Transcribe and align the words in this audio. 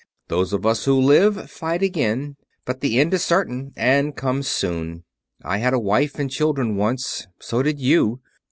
Those 0.29 0.51
of 0.51 0.65
us 0.65 0.85
who 0.85 0.99
live 0.99 1.47
fight 1.51 1.83
again; 1.83 2.35
but 2.65 2.79
the 2.79 2.97
end 2.99 3.13
is 3.13 3.23
certain 3.23 3.71
and 3.77 4.15
comes 4.15 4.47
soon. 4.47 5.03
I 5.45 5.59
had 5.59 5.75
a 5.75 5.79
wife 5.79 6.17
and 6.17 6.27
children 6.27 6.75
once. 6.75 7.27
So 7.39 7.61
did 7.61 7.79
you. 7.79 8.19